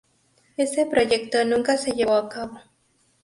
Este 0.57 0.87
proyecto 0.87 1.45
nunca 1.45 1.77
se 1.77 1.91
llevó 1.91 2.15
a 2.15 2.27
cabo. 2.27 2.59